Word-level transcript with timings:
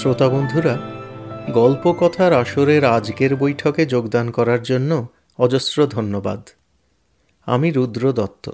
শ্রোতা 0.00 0.28
বন্ধুরা 0.28 0.74
গল্পকথার 1.52 2.32
আসরের 2.32 2.84
আজকের 2.84 3.36
বৈঠকে 3.36 3.86
যোগদান 3.86 4.30
করার 4.30 4.62
জন্য 4.62 5.06
অজস্র 5.38 5.86
ধন্যবাদ। 5.86 6.48
আমি 7.46 7.70
রুদ্র 7.70 8.12
দত্ত। 8.12 8.50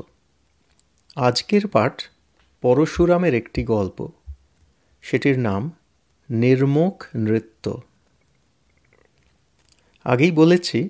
আজকের 1.17 1.67
পাঠ 1.67 2.03
পরশুরামের 2.63 3.35
একটি 3.35 3.65
গল্প। 3.65 4.09
সেটির 5.03 5.39
নাম 5.39 5.73
নির্মুখ 6.31 7.05
নৃত্য। 7.17 7.83
আগেই 10.05 10.31
বলেছি, 10.31 10.89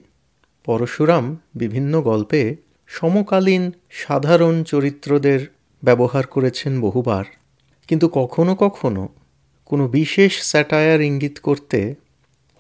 পরশুরাম 0.65 1.37
বিভিন্ন 1.55 2.03
গল্পে 2.03 2.57
সমকালীন 2.87 3.73
সাধারণ 3.91 4.65
চরিত্রদের 4.65 5.41
ব্যবহার 5.85 6.27
করেছেন 6.27 6.81
বহুবার, 6.81 7.25
কিন্তু 7.87 8.09
কখনো 8.13 8.55
কখনো 8.55 9.09
কোনো 9.67 9.89
বিশেষ 9.89 10.43
স্যাটায়ার 10.43 11.01
ইঙ্গিত 11.01 11.39
করতে 11.39 11.95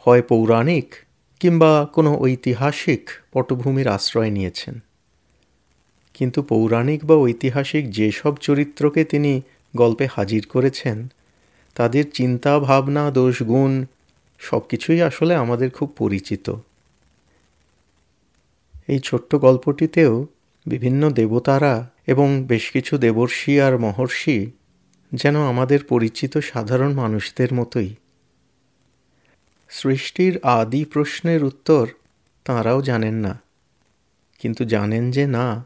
হয় 0.06 0.22
পৌরাণিক 0.22 0.94
কিংবা 1.40 1.88
কোনো 1.92 2.18
ঐতিহাসিক 2.18 3.10
পটভূমির 3.32 3.88
আশ্রয় 3.88 4.30
নিয়েছেন। 4.30 4.82
কিন্তু 6.14 6.42
পৌরাণিক 6.42 7.04
বা 7.04 7.14
ঐতিহাসিক 7.14 7.90
যেসব 7.90 8.36
চরিত্রকে 8.36 9.04
তিনি 9.04 9.42
গল্পে 9.76 10.08
হাজির 10.14 10.46
করেছেন, 10.46 11.08
তাদের 11.74 12.10
চিন্তা, 12.10 12.58
ভাবনা 12.58 13.10
দোষগুণ 13.10 13.84
সব 14.38 14.60
কিছুই 14.60 15.02
আসলে 15.02 15.34
আমাদের 15.34 15.70
খুব 15.70 15.94
পরিচিত। 15.98 16.54
এই 18.88 18.98
ছোট্ট 18.98 19.34
গল্পটিতেও 19.34 20.26
বিভিন্ন 20.66 21.10
দেবতারা 21.10 21.90
এবং 22.06 22.44
বেশ 22.46 22.70
কিছু 22.70 22.98
দেবর্ষি 22.98 23.60
আর 23.60 23.78
মহর্ষি 23.78 24.50
যেন 25.12 25.36
আমাদের 25.48 25.80
পরিচিত 25.84 26.38
সাধারণ 26.38 26.92
মানুষদের 26.94 27.54
মতোই। 27.54 27.94
সৃষ্টির 29.70 30.34
আদি 30.42 30.84
প্রশ্নের 30.84 31.44
উত্তর 31.44 31.84
তাঁরাও 32.44 32.82
জানেন 32.82 33.14
না, 33.14 33.34
কিন্তু 34.38 34.64
জানেন 34.64 35.10
যে 35.10 35.24
না, 35.26 35.64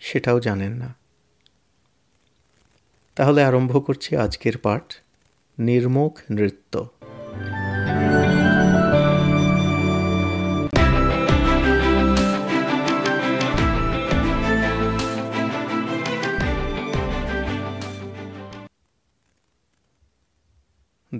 সেটাও 0.00 0.40
জানেন 0.40 0.72
না। 0.72 0.88
তাহলে 3.16 3.40
আরম্ভ 3.44 3.72
করছি 3.86 4.10
আজকের 4.16 4.56
পাঠ 4.58 4.84
নির্মুখ 5.58 6.12
নৃত্য। 6.30 6.74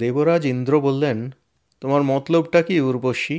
দেবরাজ 0.03 0.43
ইন্দ্র 0.47 0.75
বললেন, 0.81 1.19
তোমার 1.81 2.03
মতলবটা 2.03 2.61
কি 2.63 2.75
উর্বশী? 2.81 3.39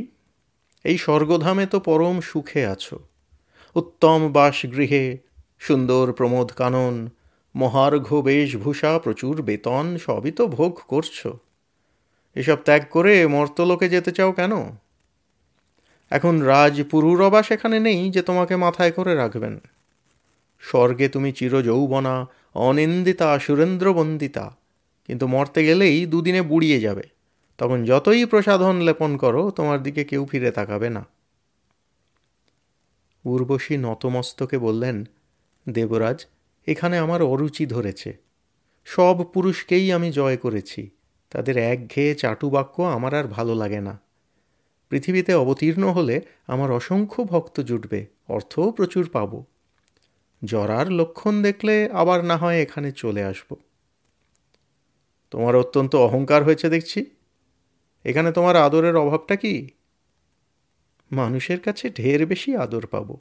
এই 0.83 0.97
স্বর্গধামে 0.97 1.65
তো 1.65 1.77
পরম 1.79 2.15
সুখে 2.21 2.61
আছো। 2.65 2.95
উত্তম 3.75 4.19
বাসগৃহে, 4.31 5.05
সুন্দর 5.59 6.05
প্রমোদ 6.13 6.49
কানন, 6.51 6.95
মহার্ঘ 7.55 8.07
বেশভূষা, 8.21 8.91
প্রচুর 8.99 9.35
বেতন, 9.41 9.85
সবই 10.05 10.31
তো 10.31 10.43
ভোগ 10.47 10.73
করছ। 10.87 11.27
এসব 12.35 12.57
ত্যাগ 12.65 12.83
করে 12.89 13.13
মর্তলোকে 13.27 13.87
যেতে 13.89 14.11
চাও 14.11 14.31
কেন? 14.31 14.53
এখন 16.09 16.33
রাজ 16.41 16.75
পুরুরবা 16.91 17.39
সেখানে 17.43 17.77
নেই 17.79 18.01
যে 18.11 18.21
তোমাকে 18.21 18.55
মাথায় 18.55 18.91
করে 18.91 19.13
রাখবেন। 19.15 19.55
স্বর্গে 20.63 21.07
তুমি 21.07 21.29
চিরযৌবনা, 21.31 22.15
অনিন্দিতা 22.55 23.29
সুরেন্দ্রবন্দিতা 23.39 24.45
কিন্তু 25.03 25.27
মরতে 25.27 25.65
গেলেই 25.65 26.05
দুদিনে 26.05 26.41
বুড়িয়ে 26.41 26.79
যাবে। 26.79 27.03
তখন 27.57 27.83
যতই 27.83 28.25
প্রসাধন 28.25 28.75
লেপন 28.75 29.17
করো, 29.17 29.51
তোমার 29.51 29.83
দিকে 29.83 30.03
কেউ 30.03 30.25
ফিরে 30.25 30.51
তাকাবে 30.51 30.89
না। 30.89 31.05
উর্বশী 33.25 33.77
নতমস্তকে 33.77 34.57
বললেন, 34.57 35.07
দেবরাজ, 35.69 36.25
এখানে 36.67 36.97
আমার 36.97 37.21
অরুচি 37.21 37.65
ধরেছে। 37.65 38.17
সব 38.85 39.23
পুরুষকেই 39.33 39.91
আমি 39.91 40.11
জয় 40.11 40.37
করেছি। 40.37 40.89
তাদের 41.29 41.57
একঘেয়ে 41.57 42.15
চাটু 42.15 42.49
বাক্য 42.49 42.83
আমার 42.83 43.13
আর 43.13 43.23
ভালো 43.23 43.55
লাগে 43.55 43.81
না। 43.81 43.99
পৃথিবীতে 44.89 45.33
অবতীর্ণ 45.33 45.89
হলে 45.89 46.21
আমার 46.47 46.71
অসংখ্য 46.71 47.23
ভক্ত 47.23 47.59
জুটবে, 47.59 48.05
অর্থও 48.27 48.71
প্রচুর 48.71 49.09
পাব। 49.09 49.43
জরার 50.43 50.91
লক্ষণ 50.91 51.41
দেখলে 51.41 51.89
আবার 51.93 52.25
না 52.25 52.37
হয় 52.37 52.61
এখানে 52.61 52.91
চলে 52.91 53.23
আসব। 53.23 53.55
তোমার 55.33 55.55
অত্যন্ত 55.55 55.95
অহংকার 55.95 56.43
হয়েছে 56.43 56.69
দেখছি। 56.69 57.05
এখানে 58.03 58.31
তোমার 58.31 58.55
আদরের 58.55 58.95
অভাবটা 58.95 59.35
কি? 59.35 59.69
মানুষের 61.11 61.59
কাছে 61.59 61.89
ঢের 61.89 62.25
বেশি 62.25 62.55
আদর 62.55 62.85
পাব। 62.85 63.17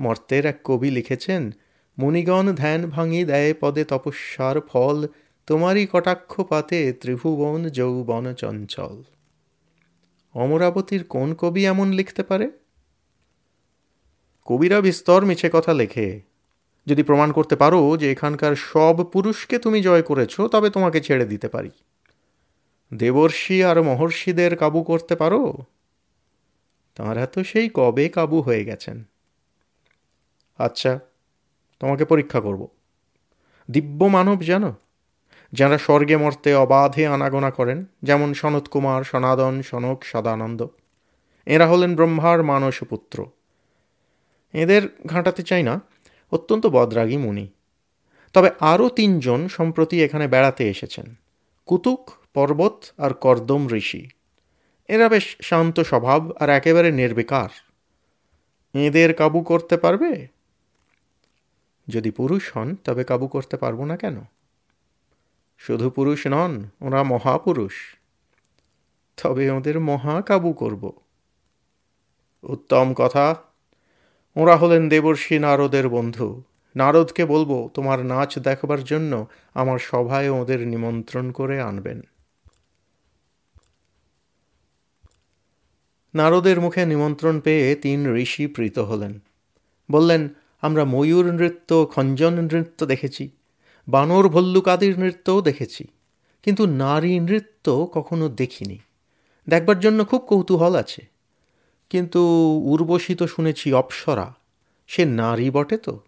মর্তের 0.00 0.46
এক 0.46 0.60
কবি 0.64 0.90
লিখেছেন, 0.90 1.54
মুনিগণ 1.98 2.54
ধ্যান 2.54 2.90
ভাঙি 2.90 3.24
দেয় 3.24 3.54
পদে 3.60 3.84
তপস্যার 3.84 4.60
ফল, 4.60 5.06
তোমারই 5.46 5.86
কটাক্ষ 5.92 6.40
পাতে 6.40 6.92
ত্রিভুবন 6.92 7.68
যৌবন 7.68 8.34
চঞ্চল। 8.34 9.02
অমরাবতীর 10.34 11.04
কোন 11.04 11.34
কবি 11.34 11.66
এমন 11.66 11.92
লিখতে 11.92 12.22
পারে? 12.22 12.50
কবিরা 14.44 14.80
বিস্তর 14.80 15.24
মিছে 15.24 15.50
কথা 15.52 15.74
লেখে। 15.74 16.27
যদি 16.88 17.02
প্রমাণ 17.02 17.28
করতে 17.32 17.56
পারো 17.56 17.80
যে 17.96 18.06
এখানকার 18.12 18.54
সব 18.70 18.96
পুরুষকে 19.12 19.56
তুমি 19.58 19.78
জয় 19.82 20.02
করেছ, 20.02 20.34
তবে 20.52 20.68
তোমাকে 20.70 20.98
ছেড়ে 21.00 21.26
দিতে 21.26 21.48
পারি। 21.48 21.70
দেবর্ষি 22.92 23.56
আর 23.64 23.76
মহর্ষিদের 23.82 24.52
কাবু 24.56 24.80
করতে 24.82 25.14
পারো? 25.16 25.42
তাঁরা 26.96 27.24
তো 27.26 27.40
সেই 27.44 27.68
কবে 27.74 28.06
কাবু 28.08 28.38
হয়ে 28.40 28.62
গেছেন। 28.64 28.96
আচ্ছা 30.58 30.92
তোমাকে 31.80 32.04
পরীক্ষা 32.04 32.40
করব। 32.40 32.62
দিব্য 33.68 34.00
মানব 34.16 34.38
জানো, 34.40 34.70
যারা 35.52 35.76
স্বর্গে 35.78 36.16
মর্তে 36.16 36.50
অবাধে 36.54 37.04
আনাগোনা 37.06 37.50
করেন, 37.50 37.78
যেমন 38.02 38.28
সনত 38.34 38.64
কুমার 38.68 39.00
সনাদন 39.04 39.54
সনক, 39.62 39.98
সদানন্দ। 40.04 40.60
এরা 41.46 41.66
হলেন 41.66 41.92
ব্রহ্মার 41.94 42.38
মানস 42.42 42.76
পুত্র 42.84 43.18
এদের 44.54 44.82
ঘাঁটাতে 45.06 45.42
চাই 45.42 45.62
না 45.62 45.74
অত্যন্ত 46.30 46.66
বদরাগী 46.66 47.16
মুনি। 47.16 47.48
তবে 48.32 48.50
আরও 48.60 48.88
তিনজন 48.88 49.48
সম্প্রতি 49.48 50.04
এখানে 50.04 50.28
বেড়াতে 50.28 50.70
এসেছেন, 50.70 51.14
কুতুক, 51.66 52.10
পর্বত 52.34 52.84
আর 52.98 53.14
কর্দম 53.14 53.68
ঋষি। 53.72 54.08
এরা 54.88 55.08
বেশ 55.08 55.36
শান্ত 55.42 55.80
স্বভাব 55.80 56.32
আর 56.32 56.50
একেবারে 56.50 56.92
নির্বিকার। 56.92 57.48
এদের 58.78 59.14
কাবু 59.14 59.40
করতে 59.40 59.76
পারবে? 59.76 60.26
যদি 61.88 62.10
পুরুষ 62.10 62.56
হন, 62.56 62.76
তবে 62.84 63.04
কাবু 63.04 63.28
করতে 63.28 63.56
পারব 63.56 63.84
না 63.84 63.96
কেন? 63.96 64.20
শুধু 65.58 65.90
পুরুষ 65.90 66.26
নন, 66.26 66.64
ওরা 66.80 67.02
মহাপুরুষ। 67.02 67.72
তবে 69.22 69.50
ওদের 69.50 69.80
মহাকাবু 69.80 70.52
করব। 70.52 70.92
উত্তম 72.42 72.94
কথা 72.96 73.34
ওরা 74.38 74.56
হলেন 74.56 74.88
দেবর্ষী 74.88 75.38
নারদের 75.38 75.88
বন্ধু। 75.88 76.42
নারদকে 76.76 77.24
বলব, 77.24 77.68
তোমার 77.74 77.98
নাচ 78.04 78.38
দেখবার 78.38 78.84
জন্য 78.84 79.26
আমার 79.54 79.78
সভায় 79.78 80.30
ওদের 80.30 80.60
নিমন্ত্রণ 80.66 81.32
করে 81.32 81.60
আনবেন। 81.60 82.02
নারদের 86.14 86.60
মুখে 86.60 86.86
নিমন্ত্রণ 86.86 87.40
পেয়ে 87.40 87.74
তিন 87.74 88.00
ঋষি 88.16 88.46
প্রীত 88.46 88.78
হলেন। 88.78 89.20
বললেন, 89.90 90.28
আমরা 90.60 90.84
ময়ূর 90.84 91.26
নৃত্য, 91.32 91.70
খঞ্জন 91.94 92.34
নৃত্য 92.40 92.86
দেখেছি, 92.86 93.24
বানর 93.88 94.28
ভল্লুকাদির 94.28 94.98
নৃত্যও 94.98 95.40
দেখেছি, 95.40 95.84
কিন্তু 96.42 96.66
নারী 96.66 97.20
নৃত্য 97.20 97.66
কখনো 97.92 98.28
দেখিনি। 98.28 98.78
দেখবার 99.48 99.78
জন্য 99.80 100.04
খুব 100.04 100.20
কৌতূহল 100.20 100.74
আছে। 100.76 101.17
কিন্তু 101.90 102.50
উর্বশী 102.64 103.14
তো 103.14 103.26
শুনেছি 103.26 103.72
অপ্সরা। 103.72 104.34
সে 104.86 105.04
নারী 105.04 105.50
বটে 105.50 105.76
তো। 105.78 106.00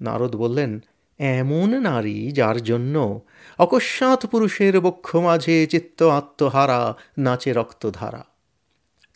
নারদ 0.00 0.36
বললেন, 0.36 0.80
এমন 1.18 1.80
নারী 1.80 2.32
যার 2.32 2.62
জন্য 2.62 3.20
অকস্মাৎ 3.58 4.26
পুরুষের 4.26 4.80
বক্ষ 4.80 5.16
মাঝে 5.16 5.66
চিত্ত 5.66 6.02
আত্মহারা 6.02 6.94
নাচে 7.18 7.52
রক্তধারা। 7.52 8.24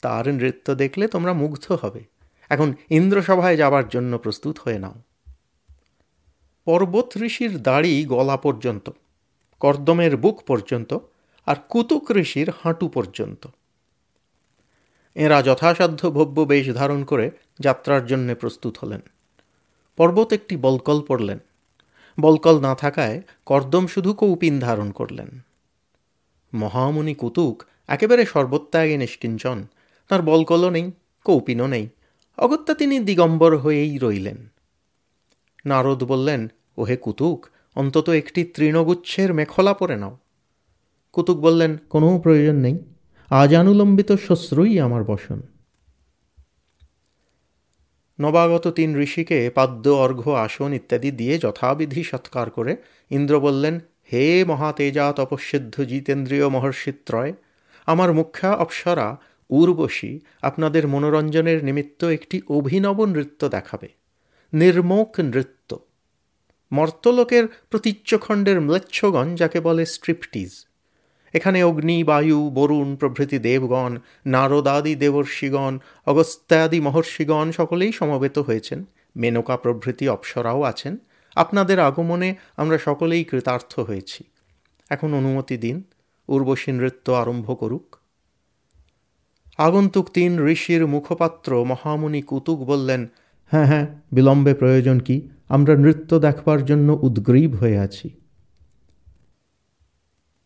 তার 0.02 0.28
নৃত্য 0.28 0.74
দেখলে 0.74 1.08
তোমরা 1.08 1.32
মুগ্ধ 1.32 1.72
হবে। 1.72 2.04
এখন 2.48 2.74
ইন্দ্রসভায় 2.90 3.56
যাবার 3.56 3.88
জন্য 3.88 4.18
প্রস্তুত 4.18 4.58
হয়ে 4.58 4.78
নাও। 4.78 4.94
পর্বত 6.64 7.12
ঋষির 7.16 7.62
দাড়ি 7.62 8.04
গলা 8.04 8.36
পর্যন্ত, 8.36 8.90
কর্দমের 9.60 10.16
বুক 10.16 10.42
পর্যন্ত 10.42 10.98
আর 11.46 11.56
কুতুক 11.68 12.10
ঋষির 12.10 12.50
হাঁটু 12.62 12.88
পর্যন্ত। 12.88 13.46
এরা 15.16 15.42
যথাসাধ্য 15.42 16.10
ভব্য 16.10 16.40
বেশ 16.40 16.74
ধারণ 16.74 17.04
করে 17.04 17.30
যাত্রার 17.60 18.06
জন্যে 18.06 18.34
প্রস্তুত 18.34 18.78
হলেন। 18.78 19.00
পর্বত 19.96 20.32
একটি 20.32 20.56
বলকল 20.56 21.00
পড়লেন। 21.00 21.38
বলকল 22.20 22.60
না 22.60 22.74
থাকায় 22.74 23.22
কর্দম 23.46 23.86
শুধু 23.86 24.14
কৌপিন 24.14 24.60
ধারণ 24.60 24.90
করলেন। 24.90 25.40
মহামুনি 26.54 27.14
কুতুক 27.14 27.62
একেবারে 27.88 28.26
সর্বত্যাগে 28.26 28.96
নিষ্কিঞ্চন। 28.96 29.66
তাঁর 30.08 30.22
বলকলও 30.22 30.70
নেই, 30.70 30.90
কৌপিনও 31.24 31.66
নেই। 31.66 31.88
অগত্যা 32.38 32.74
তিনি 32.74 33.00
দিগম্বর 33.00 33.56
হয়েই 33.56 33.98
রইলেন। 33.98 34.48
নারদ 35.66 36.04
বললেন, 36.04 36.48
ওহে 36.76 36.96
কুতুক, 36.96 37.46
অন্তত 37.74 38.10
একটি 38.10 38.44
তৃণগুচ্ছের 38.44 39.34
মেখলা 39.34 39.74
পরে 39.74 39.96
নাও। 39.96 40.18
কুতুক 41.12 41.38
বললেন, 41.38 41.76
কোনো 41.76 42.18
প্রয়োজন 42.18 42.56
নেই। 42.56 42.78
আজ 43.30 43.54
আনুলম্বিত 43.54 44.12
আমার 44.82 45.04
বসন। 45.04 45.42
নবাগত 48.20 48.68
তিন 48.68 48.98
ঋষিকে 48.98 49.50
পাদ্য, 49.50 49.88
অর্ঘ্য, 49.88 50.30
আসন 50.30 50.72
ইত্যাদি 50.72 51.10
দিয়ে 51.10 51.38
যথাবিধি 51.38 52.04
সৎকার 52.04 52.50
করে 52.50 52.76
ইন্দ্র 53.10 53.40
বললেন, 53.40 53.80
হে 54.12 54.44
মহাতেজা 54.44 55.12
তপস্যিদ্ধ 55.12 55.80
জিতেন্দ্রীয় 55.80 56.48
মহর্ষিত্রয়, 56.48 57.32
আমার 57.86 58.12
মুখ্যা 58.12 58.54
অপ্সরা 58.54 59.16
উর্বশী 59.50 60.20
আপনাদের 60.42 60.88
মনোরঞ্জনের 60.88 61.64
নিমিত্ত 61.64 62.04
একটি 62.04 62.40
অভিনব 62.48 63.04
নৃত্য 63.04 63.48
দেখাবে। 63.48 63.88
নির্মোক 64.52 65.20
নৃত্য। 65.20 65.78
মর্তলোকের 66.72 67.48
প্রতীচ্যখণ্ডের 67.70 68.60
ম্লেচ্ছগণ, 68.60 69.34
যাকে 69.34 69.60
বলে 69.60 69.86
স্ট্রিপটিজ 69.86 70.66
এখানে 71.32 71.62
অগ্নি, 71.62 72.04
বায়ু, 72.04 72.50
বরুণ, 72.50 72.96
প্রভৃতি 72.96 73.38
দেবগণ, 73.38 73.96
নারদাদি, 74.26 74.94
দেবর্ষিগণ, 74.94 75.78
অগস্ত্যাদি 76.06 76.80
মহর্ষিগণ 76.80 77.50
সকলেই 77.50 77.92
সমবেত 77.92 78.38
হয়েছেন। 78.38 78.84
মেনকা 79.16 79.56
প্রভৃতি 79.56 80.08
অপ্সরাও 80.08 80.62
আছেন। 80.62 80.96
আপনাদের 81.36 81.80
আগমনে 81.80 82.34
আমরা 82.56 82.78
সকলেই 82.78 83.24
কৃতার্থ 83.24 83.78
হয়েছি। 83.78 84.24
এখন 84.90 85.14
অনুমতি 85.14 85.56
দিন, 85.56 85.82
উর্বশী 86.28 86.72
নৃত্য 86.72 87.12
আরম্ভ 87.12 87.60
করুক। 87.60 87.96
আগন্তুক 89.58 90.08
তিন 90.08 90.46
ঋষির 90.46 90.86
মুখপাত্র 90.86 91.64
মহামুনি 91.64 92.22
কুতুক 92.22 92.58
বললেন 92.64 93.06
হ্যাঁ 93.44 93.66
হ্যাঁ 93.66 93.86
বিলম্বে 94.12 94.54
প্রয়োজন 94.54 95.00
কি? 95.00 95.28
আমরা 95.48 95.74
নৃত্য 95.74 96.18
দেখবার 96.18 96.64
জন্য 96.64 96.98
উদ্গ্রীব 97.02 97.54
হয়ে 97.54 97.78
আছি। 97.78 98.10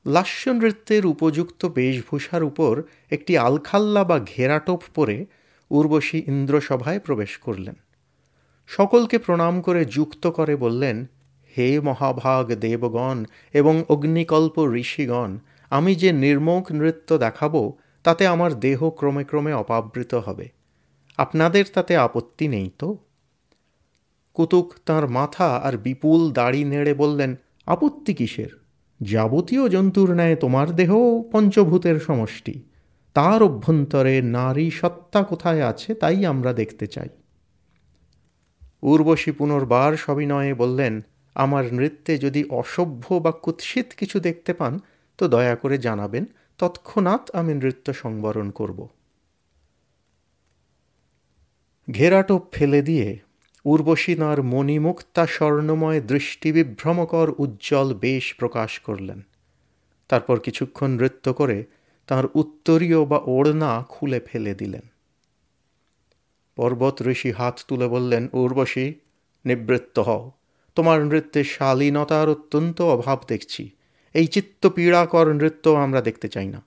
লাস্য 0.07 0.51
নৃত্যের 0.51 1.07
উপযুক্ত 1.07 1.67
বেশভূষার 1.67 2.43
উপর 2.43 2.83
একটি 3.11 3.39
আলখাল্লা 3.39 4.05
বা 4.05 4.21
ঘেরাটোপ 4.21 4.83
পরে 4.95 5.27
উর্বশী 5.71 6.23
ইন্দ্রসভায় 6.27 6.99
প্রবেশ 6.99 7.39
করলেন। 7.39 7.75
সকলকে 8.67 9.19
প্রণাম 9.19 9.61
করে 9.61 9.85
যুক্ত 9.85 10.27
করে 10.27 10.57
বললেন, 10.57 11.07
হে 11.59 11.81
মহাভাগ 11.81 12.47
দেবগণ 12.47 13.25
এবং 13.53 13.85
অগ্নিকল্প 13.89 14.73
ঋষিগণ, 14.75 15.39
আমি 15.71 15.95
যে 15.95 16.13
নির্মোক 16.13 16.73
নৃত্য 16.73 17.19
দেখাব, 17.19 17.73
তাতে 18.03 18.27
আমার 18.27 18.55
দেহ 18.55 18.91
ক্রমে 18.91 19.25
ক্রমে 19.25 19.53
অপাবৃত 19.53 20.15
হবে। 20.15 20.49
আপনাদের 21.17 21.65
তাতে 21.75 21.97
আপত্তি 21.97 22.49
নেই 22.49 22.71
তো? 22.79 22.99
কুতুক 24.35 24.75
তাঁর 24.87 25.09
মাথা 25.09 25.57
আর 25.57 25.77
বিপুল 25.77 26.33
দাড়ি 26.33 26.65
নেড়ে 26.65 26.95
বললেন, 26.95 27.37
আপত্তি 27.67 28.15
কিসের? 28.15 28.60
যাবতীয় 29.01 29.69
জন্তুর 29.69 30.15
ন্যায় 30.15 30.37
তোমার 30.37 30.71
দেহ 30.71 30.95
পঞ্চভূতের 31.33 32.01
সমষ্টি। 32.01 32.63
তার 33.15 33.43
অভ্যন্তরে 33.43 34.23
নারী 34.23 34.71
সত্তা 34.71 35.23
কোথায় 35.23 35.63
আছে 35.63 35.95
তাই 35.95 36.27
আমরা 36.27 36.53
দেখতে 36.53 36.87
চাই। 36.87 37.09
উর্বশী 38.83 39.33
পুনর্বার 39.33 39.97
সবিনয়ে 39.97 40.55
বললেন, 40.55 41.01
আমার 41.35 41.65
নৃত্যে 41.75 42.19
যদি 42.19 42.45
অসভ্য 42.51 43.15
বা 43.15 43.33
কুৎসিত 43.33 43.87
কিছু 43.97 44.21
দেখতে 44.21 44.53
পান, 44.53 44.79
তো 45.19 45.29
দয়া 45.29 45.57
করে 45.57 45.79
জানাবেন, 45.79 46.25
তৎক্ষণাৎ 46.59 47.31
আমি 47.31 47.55
নৃত্য 47.55 47.93
সংবরণ 47.93 48.51
করব। 48.51 48.89
ঘেরাটোপ 51.91 52.43
ফেলে 52.53 52.83
দিয়ে 52.83 53.19
উর্বশী 53.65 54.15
তাঁর 54.15 54.43
মণিমুক্তা 54.43 55.27
স্বর্ণময় 55.27 56.01
দৃষ্টিবিভ্রমকর 56.01 57.33
উজ্জ্বল 57.39 57.95
বেশ 57.95 58.35
প্রকাশ 58.35 58.79
করলেন। 58.79 59.23
তারপর 60.09 60.39
কিছুক্ষণ 60.39 60.91
নৃত্য 60.91 61.33
করে 61.33 61.65
তাঁর 62.07 62.29
উত্তরীয় 62.35 63.05
বা 63.05 63.21
ওড়না 63.25 63.85
খুলে 63.89 64.21
ফেলে 64.21 64.55
দিলেন। 64.55 64.81
পর্বত 66.57 67.03
ঋষি 67.07 67.31
হাত 67.31 67.61
তুলে 67.69 67.89
বললেন, 67.89 68.29
উর্বশী, 68.33 68.95
নিবৃত্ত 69.45 69.99
হও। 69.99 70.31
তোমার 70.75 71.05
নৃত্যে 71.05 71.45
শালীনতার 71.45 72.29
অত্যন্ত 72.29 72.83
অভাব 72.83 73.23
দেখছি। 73.29 73.71
এই 74.15 74.27
চিত্ত 74.27 74.67
পীড়াকর 74.67 75.33
নৃত্য 75.33 75.71
আমরা 75.71 76.01
দেখতে 76.01 76.29
চাই 76.29 76.49
না। 76.49 76.63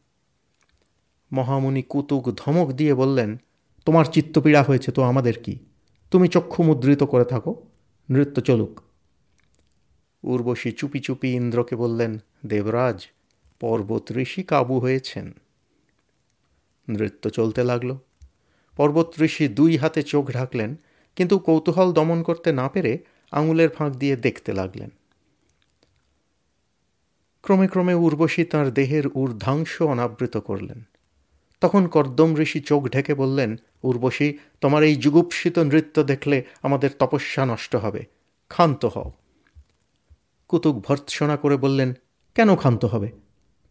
মহামুনি 1.32 1.82
কুতুক 1.82 2.32
ধমক 2.38 2.72
দিয়ে 2.72 2.94
বললেন, 2.94 3.42
তোমার 3.86 4.06
চিত্তপীড়া 4.06 4.64
হয়েছে 4.64 4.92
তো 4.92 5.02
আমাদের 5.02 5.34
কি? 5.44 5.60
তুমি 6.14 6.28
চক্ষু 6.28 6.64
মুদ্রিত 6.64 7.04
করে 7.04 7.26
থাকো, 7.26 7.68
নৃত্য 8.12 8.42
চলুক। 8.42 8.82
উর্বশী 10.24 10.72
চুপি 10.72 11.00
চুপি 11.00 11.34
ইন্দ্রকে 11.34 11.76
বললেন, 11.76 12.20
দেবরাজ, 12.46 13.08
পর্বত 13.60 14.12
ঋষি 14.12 14.44
কাবু 14.44 14.80
হয়েছেন। 14.80 15.34
নৃত্য 16.90 17.30
চলতে 17.30 17.64
লাগল। 17.64 17.98
পর্বত 18.78 19.14
ঋষি 19.22 19.48
দুই 19.48 19.78
হাতে 19.78 20.04
চোখ 20.04 20.32
ঢাকলেন, 20.32 20.76
কিন্তু 21.16 21.40
কৌতূহল 21.40 21.94
দমন 21.94 22.24
করতে 22.24 22.52
না 22.52 22.70
পেরে 22.70 22.98
আঙুলের 23.32 23.70
ফাঁক 23.70 23.94
দিয়ে 23.94 24.16
দেখতে 24.16 24.54
লাগলেন। 24.54 24.90
ক্রমে 27.42 27.68
ক্রমে 27.68 27.94
উর্বশী 27.94 28.44
তাঁর 28.44 28.72
দেহের 28.72 29.08
ঊর্ধ্বাংশ 29.08 29.82
অনাবৃত 29.82 30.38
করলেন। 30.38 30.84
তখন 31.64 31.88
কর্দম 31.88 32.38
ঋষি 32.38 32.60
চোখ 32.60 32.88
ঢেকে 32.88 33.14
বললেন, 33.14 33.56
উর্বশী, 33.84 34.38
তোমার 34.62 34.84
এই 34.84 34.96
যুগুপসিত 34.96 35.60
নৃত্য 35.60 36.04
দেখলে 36.04 36.44
আমাদের 36.62 36.90
তপস্যা 37.00 37.46
নষ্ট 37.46 37.76
হবে। 37.76 38.06
ক্ষান্ত 38.48 38.86
হও। 38.86 39.12
কুতুক 40.48 40.76
ভর্ৎসনা 40.76 41.38
করে 41.38 41.58
বললেন, 41.58 41.94
কেন 42.36 42.56
ক্ষান্ত 42.56 42.86
হবে? 42.86 43.12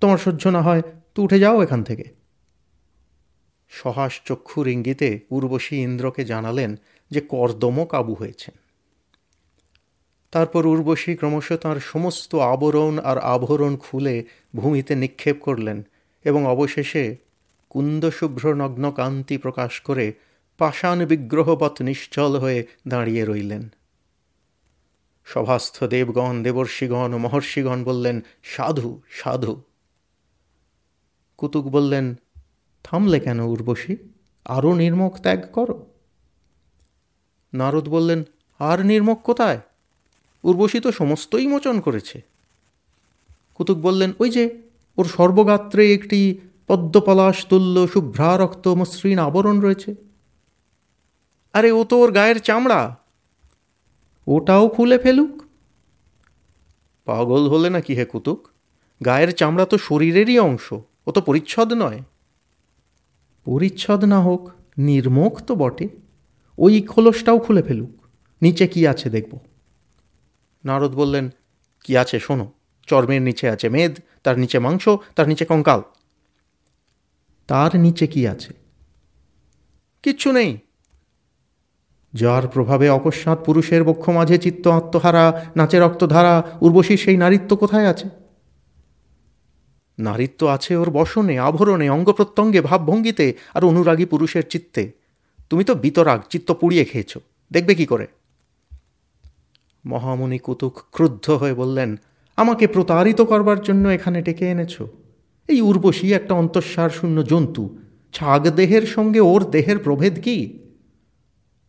তোমার 0.01 0.19
সহ্য 0.19 0.49
না 0.49 0.63
হয়, 0.63 0.83
তো 1.15 1.23
উঠে 1.23 1.39
যাও 1.39 1.63
এখান 1.63 1.85
থেকে। 1.85 2.05
সহাস 3.69 4.21
চক্ষুর 4.25 4.69
ইঙ্গিতে 4.69 5.21
উর্বশী 5.31 5.77
ইন্দ্রকে 5.77 6.25
জানালেন 6.25 6.77
যে 7.11 7.21
কর্দমও 7.21 7.85
কাবু 7.85 8.15
হয়েছেন। 8.15 8.55
তারপর 10.31 10.67
উর্বশী 10.67 11.17
ক্রমশ 11.17 11.53
তাঁর 11.53 11.81
সমস্ত 11.81 12.35
আবরণ 12.35 12.99
আর 12.99 13.19
আভরণ 13.19 13.77
খুলে 13.77 14.25
ভূমিতে 14.57 14.95
নিক্ষেপ 14.95 15.37
করলেন 15.41 15.83
এবং 16.25 16.47
অবশেষে 16.47 17.17
কুন্দশুভ্র 17.73 18.55
নগ্ন 18.55 18.91
কান্তি 18.91 19.39
প্রকাশ 19.39 19.81
করে 19.81 20.13
পাষাণ 20.59 21.07
বিগ্রহবৎ 21.07 21.83
নিশ্চল 21.83 22.39
হয়ে 22.39 22.67
দাঁড়িয়ে 22.89 23.25
রইলেন। 23.25 23.69
সভাস্থ 25.25 25.85
দেবগণ, 25.85 26.43
দেবর্ষিগণ 26.43 27.15
ও 27.15 27.19
মহর্ষিগণ 27.19 27.85
বললেন, 27.85 28.21
সাধু 28.43 29.01
সাধু। 29.11 29.63
কুতুক 31.37 31.69
বললেন, 31.69 32.15
থামলে 32.85 33.21
কেন 33.21 33.41
উর্বশী? 33.41 33.97
আরও 34.45 34.75
নির্মক 34.75 35.21
ত্যাগ 35.21 35.53
করো। 35.53 35.87
নারদ 37.55 37.89
বললেন, 37.89 38.25
আর 38.59 38.87
নির্মক 38.87 39.23
কোথায়? 39.23 39.61
উর্বশী 40.43 40.81
তো 40.81 40.93
সমস্তই 40.93 41.47
মোচন 41.47 41.81
করেছে। 41.81 42.23
কুতুক 43.55 43.79
বললেন, 43.79 44.13
ওই 44.19 44.31
যে 44.31 44.63
ওর 44.97 45.05
সর্বগাত্রে 45.05 45.95
একটি 45.95 46.41
পদ্মপলাশ 46.69 47.47
তুল্য 47.47 47.89
শুভ্রারক্ত 47.89 48.69
মসৃণ 48.69 49.19
আবরণ 49.19 49.61
রয়েছে। 49.61 49.95
আরে, 51.53 51.73
ও 51.73 51.85
তো 51.85 51.99
ওর 51.99 52.13
গায়ের 52.13 52.39
চামড়া। 52.39 52.97
ওটাও 54.27 54.69
খুলে 54.69 54.99
ফেলুক। 54.99 55.43
পাগল 57.05 57.49
হলে 57.49 57.71
নাকি 57.71 57.95
হে 57.95 58.05
কুতুক? 58.05 58.49
গায়ের 59.05 59.31
চামড়া 59.33 59.67
তো 59.67 59.79
শরীরেরই 59.79 60.39
অংশ, 60.39 60.73
ও 61.07 61.11
তো 61.11 61.21
পরিচ্ছদ 61.21 61.73
নয়। 61.73 62.01
পরিচ্ছদ 63.45 64.05
না 64.05 64.21
হোক, 64.21 64.51
নির্মোক 64.79 65.41
তো 65.41 65.55
বটে। 65.55 65.89
ওই 66.59 66.83
খোলসটাও 66.83 67.39
খুলে 67.39 67.63
ফেলুক, 67.63 67.91
নিচে 68.43 68.67
কি 68.67 68.87
আছে 68.87 69.11
দেখব। 69.11 69.39
নারদ 70.65 70.93
বললেন, 70.95 71.31
কি 71.85 71.97
আছে 71.97 72.19
শোনো? 72.21 72.53
চর্মের 72.87 73.23
নিচে 73.23 73.49
আছে 73.51 73.69
মেদ, 73.69 73.99
তার 74.23 74.39
নিচে 74.39 74.59
মাংস, 74.59 74.89
তার 75.17 75.29
নিচে 75.29 75.45
কঙ্কাল। 75.45 75.83
তার 77.53 77.81
নিচে 77.81 78.07
কি 78.07 78.29
আছে? 78.29 78.53
কিচ্ছু 80.03 80.33
নেই। 80.33 80.59
যার 82.15 82.49
প্রভাবে 82.49 82.91
অকস্মাৎ 82.91 83.45
পুরুষের 83.45 83.85
বক্ষ 83.85 84.09
মাঝে 84.09 84.39
চিত্ত 84.39 84.69
আত্মহারা, 84.69 85.47
নাচে 85.57 85.79
রক্তধারা 85.79 86.43
উর্বশীর 86.61 86.97
সেই 86.97 87.17
নারীত্ব 87.17 87.57
কোথায় 87.57 87.87
আছে? 87.87 88.09
নারীত্ব 89.99 90.47
আছে 90.47 90.77
ওর 90.77 90.91
বসনে, 90.91 91.39
আভরণে 91.39 91.91
অঙ্গ 91.91 92.13
প্রত্যঙ্গে 92.13 92.61
ভাবভঙ্গিতে 92.61 93.35
আর 93.55 93.65
অনুরাগী 93.65 94.05
পুরুষের 94.05 94.43
চিত্তে। 94.49 94.93
তুমি 95.51 95.65
তো 95.65 95.75
বিতরাগ, 95.75 96.21
চিত্ত 96.31 96.53
পুড়িয়ে 96.53 96.85
খেয়েছ। 96.85 97.19
দেখবে 97.53 97.75
কি 97.75 97.87
করে? 97.87 98.07
মহামুনি 99.87 100.39
কুতুক 100.39 100.79
ক্রুদ্ধ 100.93 101.31
হয়ে 101.31 101.55
বললেন, 101.55 101.97
আমাকে 102.37 102.67
প্রতারিত 102.67 103.21
করবার 103.21 103.63
জন্য 103.63 103.89
এখানে 103.89 104.23
ডেকে 104.23 104.51
এনেছ? 104.51 104.83
এই 105.53 105.61
উর্বশী 105.61 106.13
একটা 106.13 106.35
অন্তঃসার 106.35 106.91
শূন্য 106.91 107.19
জন্তু, 107.23 107.63
ছাগ 108.13 108.43
দেহের 108.49 108.87
সঙ্গে 108.87 109.21
ওর 109.21 109.43
দেহের 109.51 109.79
প্রভেদ 109.79 110.15
কি? 110.23 110.39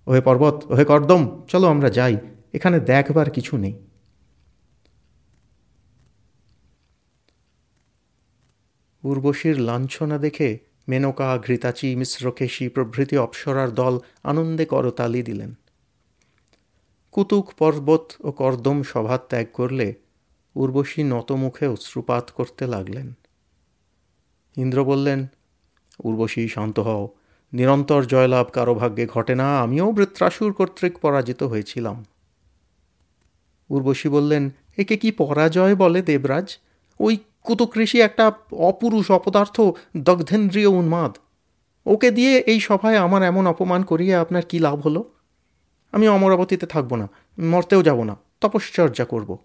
ওহে 0.07 0.21
পর্বত, 0.21 0.57
ওহে 0.71 0.85
কর্দম, 0.85 1.21
চলো 1.47 1.67
আমরা 1.67 1.89
যাই, 1.89 2.15
এখানে 2.53 2.79
দেখবার 2.79 3.29
কিছু 3.29 3.57
নেই। 3.57 3.75
উর্বশীর 9.03 9.57
লাঞ্ছনা 9.59 10.17
দেখে 10.17 10.59
মেনকা, 10.87 11.37
ঘৃতাচি 11.37 11.95
মিশ্রকেশী 11.95 12.65
প্রভৃতি 12.69 13.17
অপ্সরার 13.17 13.69
দল 13.71 13.99
আনন্দে 14.23 14.65
করতালি 14.65 15.21
দিলেন। 15.23 15.51
কুতুক 17.11 17.45
পর্বত 17.59 18.05
ও 18.21 18.31
কর্দম 18.31 18.77
সভা 18.83 19.17
ত্যাগ 19.29 19.47
করলে 19.53 19.87
উর্বশী 20.55 21.01
নতমুখে 21.03 21.65
অশ্রুপাত 21.67 22.25
করতে 22.31 22.63
লাগলেন। 22.67 23.07
ইন্দ্র 24.57 24.83
বললেন, 24.83 25.27
উর্বশী, 26.03 26.47
শান্ত 26.47 26.79
হও। 26.79 27.09
নিরন্তর 27.53 28.05
জয়লাভ 28.05 28.47
কারও 28.53 28.73
ভাগ্যে 28.73 29.07
ঘটে 29.07 29.35
না। 29.35 29.61
আমিও 29.61 29.91
বৃত্রাসুর 29.91 30.53
কর্তৃক 30.53 30.97
পরাজিত 30.97 31.43
হয়েছিলাম। 31.43 32.05
উর্বশী 33.69 34.09
বললেন, 34.09 34.49
একে 34.77 34.97
কি 34.97 35.11
পরাজয় 35.11 35.75
বলে 35.75 36.01
দেবরাজ? 36.01 36.57
ওই 36.99 37.17
কুতুকৃষি 37.43 38.01
একটা 38.01 38.31
অপুরুষ 38.51 39.11
অপদার্থ, 39.11 39.61
দগ্ধেন্দ্রীয় 39.97 40.67
উন্মাদ। 40.67 41.17
ওকে 41.85 42.11
দিয়ে 42.11 42.39
এই 42.39 42.59
সভায় 42.59 42.97
আমার 42.97 43.23
এমন 43.23 43.47
অপমান 43.47 43.83
করিয়ে 43.83 44.15
আপনার 44.15 44.41
কি 44.41 44.59
লাভ 44.59 44.79
হলো? 44.79 45.13
আমি 45.91 46.07
অমরাবতীতে 46.07 46.65
থাকব 46.65 46.95
না, 46.95 47.09
মরতেও 47.39 47.83
যাব 47.83 48.03
না, 48.03 48.17
তপশ্চর্যা 48.41 49.05
করব। 49.05 49.37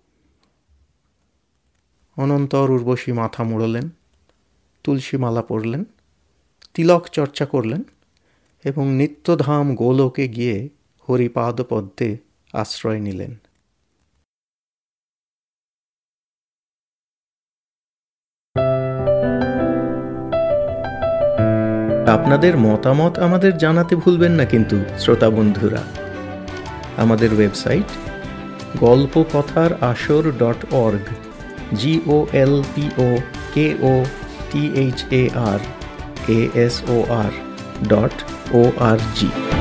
অনন্তর 2.16 2.70
উর্বশী 2.70 3.12
মাথা 3.12 3.44
মুড়লেন। 3.44 3.90
তুলসী 4.88 5.16
মালা 5.16 5.42
পরলেন, 5.42 5.84
তিলক 6.74 7.08
চর্চা 7.08 7.46
করলেন 7.46 7.82
এবং 8.64 8.94
নিত্যধাম 8.94 9.74
গোলকে 9.74 10.28
গিয়ে 10.28 10.68
হরিপাদ 11.08 11.62
পদ্মে 11.62 12.16
আশ্রয় 12.52 12.98
নিলেন। 12.98 13.32
আপনাদের 22.08 22.56
মতামত 22.56 23.18
আমাদের 23.18 23.58
জানাতে 23.58 23.96
ভুলবেন 23.96 24.32
না 24.32 24.44
কিন্তু, 24.44 24.76
শ্রোতা 24.98 25.30
বন্ধুরা। 25.30 25.82
আমাদের 26.96 27.34
ওয়েবসাইট 27.34 27.88
গল্প 28.80 29.24
কথার 29.32 29.70
আসর 29.82 30.32
dot 30.38 30.74
org 30.74 31.06
G O 31.74 32.26
L 32.32 32.62
P O 32.74 33.18
K 33.54 33.74
O 33.80 34.04
T 34.50 34.74
H 34.74 35.04
A 35.10 35.30
R 35.30 35.60
A 36.28 36.48
S 36.56 36.82
O 36.88 37.04
R 37.06 37.32
dot 37.84 38.12
O 38.52 38.72
R 38.78 38.98
G. 39.14 39.57